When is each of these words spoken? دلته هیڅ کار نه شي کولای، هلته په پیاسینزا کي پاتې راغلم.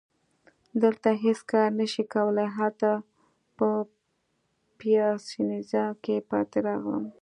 دلته 0.83 1.09
هیڅ 1.23 1.39
کار 1.51 1.69
نه 1.79 1.85
شي 1.93 2.03
کولای، 2.13 2.47
هلته 2.57 2.89
په 3.57 3.69
پیاسینزا 4.79 5.85
کي 6.03 6.15
پاتې 6.29 6.57
راغلم. 6.67 7.05